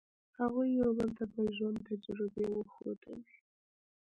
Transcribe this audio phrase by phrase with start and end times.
[0.39, 3.33] هغوی یو بل ته د ژوند تجربې وښودلې.